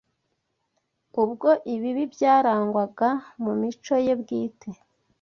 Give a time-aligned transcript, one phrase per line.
[1.23, 3.09] ubwo ibibi byarangwaga
[3.43, 4.69] mu mico ye bwite